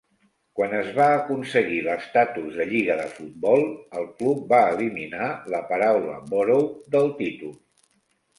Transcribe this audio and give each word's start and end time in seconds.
Quan 0.59 0.71
es 0.75 0.87
va 0.99 1.09
aconseguir 1.17 1.75
l'estatus 1.87 2.57
de 2.61 2.67
lliga 2.69 2.95
de 3.01 3.05
futbol, 3.17 3.67
el 4.01 4.09
club 4.23 4.41
va 4.55 4.63
eliminar 4.73 5.29
la 5.57 5.61
paraula 5.69 6.17
"Borough" 6.33 6.67
del 6.97 7.15
títol. 7.23 7.55